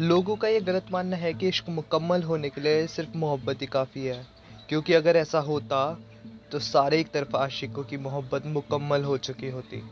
लोगों 0.00 0.36
का 0.36 0.48
ये 0.48 0.60
गलत 0.60 0.86
मानना 0.92 1.16
है 1.16 1.34
कि 1.34 1.48
इश्क 1.48 1.68
मुकम्मल 1.68 2.22
होने 2.22 2.50
के 2.50 2.60
लिए 2.60 2.86
सिर्फ़ 2.86 3.16
मोहब्बत 3.16 3.62
ही 3.62 3.66
काफ़ी 3.66 4.04
है। 4.04 4.26
क्योंकि 4.68 4.92
अगर 4.92 5.16
ऐसा 5.16 5.38
होता 5.38 5.98
तो 6.52 6.58
सारे 6.58 7.00
एक 7.00 7.10
तरफ़ 7.10 7.36
आशिकों 7.36 7.84
की 7.84 7.96
मोहब्बत 7.96 8.46
मुकम्मल 8.46 9.04
हो 9.04 9.18
चुकी 9.18 9.50
होती। 9.50 9.82